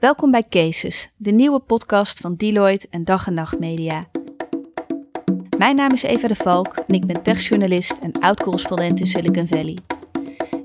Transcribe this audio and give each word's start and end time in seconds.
Welkom 0.00 0.30
bij 0.30 0.44
Cases, 0.48 1.10
de 1.16 1.30
nieuwe 1.30 1.58
podcast 1.58 2.20
van 2.20 2.34
Deloitte 2.34 2.86
en 2.90 3.04
Dag 3.04 3.26
en 3.26 3.34
Nacht 3.34 3.58
Media. 3.58 4.06
Mijn 5.58 5.76
naam 5.76 5.92
is 5.92 6.02
Eva 6.02 6.28
de 6.28 6.34
Valk 6.34 6.74
en 6.86 6.94
ik 6.94 7.06
ben 7.06 7.22
techjournalist 7.22 7.96
en 8.02 8.12
oud-correspondent 8.12 9.00
in 9.00 9.06
Silicon 9.06 9.48
Valley. 9.48 9.78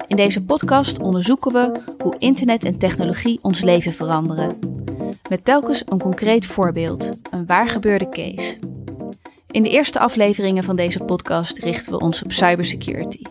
In 0.07 0.15
deze 0.15 0.43
podcast 0.43 0.99
onderzoeken 0.99 1.51
we 1.51 1.79
hoe 1.97 2.15
internet 2.19 2.63
en 2.63 2.79
technologie 2.79 3.39
ons 3.41 3.61
leven 3.61 3.93
veranderen. 3.93 4.59
Met 5.29 5.45
telkens 5.45 5.83
een 5.85 5.99
concreet 5.99 6.45
voorbeeld, 6.45 7.11
een 7.31 7.45
waar 7.45 7.69
gebeurde 7.69 8.09
case. 8.09 8.57
In 9.51 9.63
de 9.63 9.69
eerste 9.69 9.99
afleveringen 9.99 10.63
van 10.63 10.75
deze 10.75 10.99
podcast 10.99 11.57
richten 11.57 11.91
we 11.91 11.99
ons 11.99 12.23
op 12.23 12.31
cybersecurity. 12.31 13.21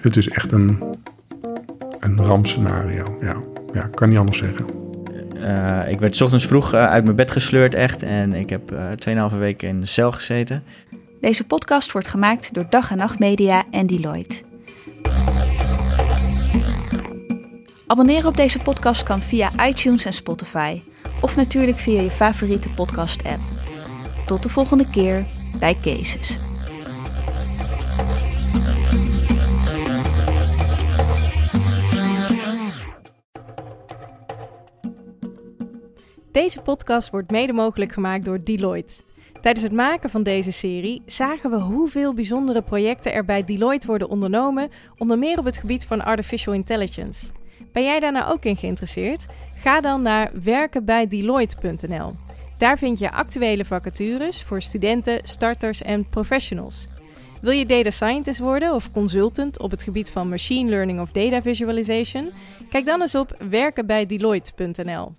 Het 0.00 0.16
is 0.16 0.28
echt 0.28 0.52
een, 0.52 0.82
een 2.00 2.16
rampscenario. 2.16 3.16
Ja, 3.20 3.42
ja, 3.72 3.82
kan 3.82 4.08
niet 4.08 4.18
anders 4.18 4.38
zeggen. 4.38 4.85
Uh, 5.40 5.88
ik 5.88 6.00
werd 6.00 6.22
ochtends 6.22 6.46
vroeg 6.46 6.74
uh, 6.74 6.88
uit 6.88 7.04
mijn 7.04 7.16
bed 7.16 7.30
gesleurd 7.30 7.74
echt 7.74 8.02
en 8.02 8.32
ik 8.32 8.50
heb 8.50 8.72
uh, 9.06 9.30
2,5 9.32 9.38
weken 9.38 9.68
in 9.68 9.80
de 9.80 9.86
cel 9.86 10.12
gezeten. 10.12 10.64
Deze 11.20 11.44
podcast 11.44 11.92
wordt 11.92 12.08
gemaakt 12.08 12.54
door 12.54 12.66
Dag 12.70 12.90
en 12.90 12.96
Nacht 12.96 13.18
Media 13.18 13.64
en 13.70 13.86
Deloitte. 13.86 14.42
Abonneren 17.86 18.28
op 18.28 18.36
deze 18.36 18.58
podcast 18.58 19.02
kan 19.02 19.20
via 19.20 19.66
iTunes 19.66 20.04
en 20.04 20.12
Spotify 20.12 20.82
of 21.20 21.36
natuurlijk 21.36 21.78
via 21.78 22.00
je 22.00 22.10
favoriete 22.10 22.68
podcast-app. 22.68 23.40
Tot 24.26 24.42
de 24.42 24.48
volgende 24.48 24.86
keer 24.90 25.24
bij 25.58 25.76
Cases. 25.82 26.38
Deze 36.36 36.60
podcast 36.60 37.10
wordt 37.10 37.30
mede 37.30 37.52
mogelijk 37.52 37.92
gemaakt 37.92 38.24
door 38.24 38.44
Deloitte. 38.44 38.94
Tijdens 39.40 39.64
het 39.64 39.74
maken 39.74 40.10
van 40.10 40.22
deze 40.22 40.52
serie 40.52 41.02
zagen 41.06 41.50
we 41.50 41.56
hoeveel 41.56 42.14
bijzondere 42.14 42.62
projecten 42.62 43.12
er 43.12 43.24
bij 43.24 43.44
Deloitte 43.44 43.86
worden 43.86 44.08
ondernomen, 44.08 44.70
onder 44.98 45.18
meer 45.18 45.38
op 45.38 45.44
het 45.44 45.56
gebied 45.56 45.84
van 45.84 46.04
artificial 46.04 46.54
intelligence. 46.54 47.26
Ben 47.72 47.82
jij 47.82 48.00
daar 48.00 48.12
nou 48.12 48.32
ook 48.32 48.44
in 48.44 48.56
geïnteresseerd? 48.56 49.26
Ga 49.54 49.80
dan 49.80 50.02
naar 50.02 50.30
werkenbijdeloitte.nl. 50.42 52.12
Daar 52.58 52.78
vind 52.78 52.98
je 52.98 53.12
actuele 53.12 53.64
vacatures 53.64 54.42
voor 54.42 54.62
studenten, 54.62 55.20
starters 55.22 55.82
en 55.82 56.08
professionals. 56.08 56.88
Wil 57.40 57.52
je 57.52 57.66
data 57.66 57.90
scientist 57.90 58.38
worden 58.38 58.74
of 58.74 58.92
consultant 58.92 59.58
op 59.60 59.70
het 59.70 59.82
gebied 59.82 60.10
van 60.10 60.28
machine 60.28 60.70
learning 60.70 61.00
of 61.00 61.12
data 61.12 61.42
visualization? 61.42 62.30
Kijk 62.70 62.84
dan 62.84 63.00
eens 63.00 63.14
op 63.14 63.42
werkenbijdeloitte.nl. 63.50 65.14